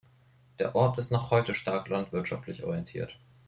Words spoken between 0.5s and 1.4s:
Der Ort ist noch